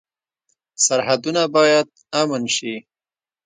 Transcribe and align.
سرحدونه 0.85 1.41
باید 1.55 1.87
امن 2.21 2.43
شي 2.55 2.75